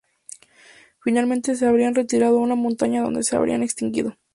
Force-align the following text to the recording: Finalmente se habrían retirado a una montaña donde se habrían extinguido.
Finalmente 1.03 1.53
se 1.53 1.67
habrían 1.67 1.93
retirado 1.93 2.39
a 2.39 2.41
una 2.41 2.55
montaña 2.55 3.03
donde 3.03 3.21
se 3.21 3.35
habrían 3.35 3.61
extinguido. 3.61 4.17